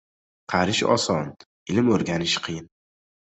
[0.51, 1.29] •Qarish oson,
[1.75, 2.65] ilm o‘rganish qiyin.